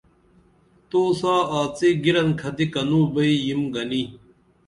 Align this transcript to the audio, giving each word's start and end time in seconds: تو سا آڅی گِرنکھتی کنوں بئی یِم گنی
تو 0.89 1.01
سا 1.19 1.33
آڅی 1.59 1.89
گِرنکھتی 2.03 2.65
کنوں 2.73 3.05
بئی 3.13 3.33
یِم 3.47 3.61
گنی 3.73 4.03